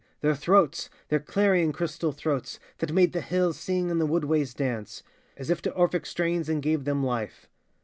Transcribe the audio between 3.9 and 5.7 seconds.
and the wood ways dance, As if